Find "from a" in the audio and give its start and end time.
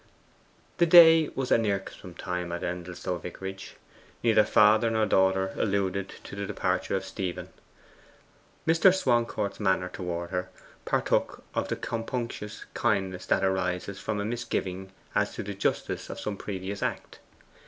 13.99-14.25